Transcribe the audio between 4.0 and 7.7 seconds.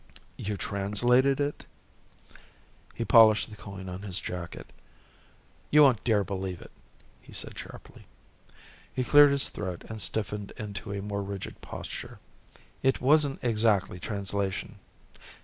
his jacket. "You won't dare believe it," he said